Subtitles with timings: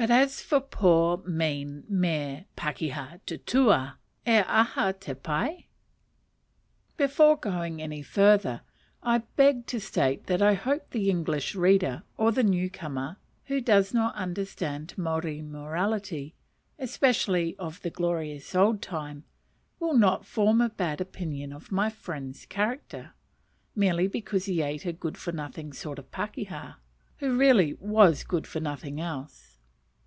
[0.00, 3.94] But as for poor, mean, mere Pakeha tutua,
[4.24, 5.66] e aha te pai?
[6.96, 8.60] Before going any farther
[9.02, 13.60] I beg to state that I hope the English reader or the new comer, who
[13.60, 16.32] does not understand Maori morality
[16.78, 19.24] especially of the glorious old time
[19.80, 23.14] will not form a bad opinion of my friend's character,
[23.74, 26.76] merely because he ate a good for nothing sort of pakeha,
[27.16, 29.46] who really was good for nothing else.